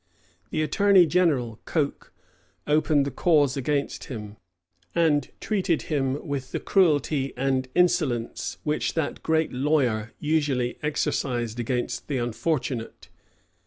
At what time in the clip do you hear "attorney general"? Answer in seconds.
0.63-1.59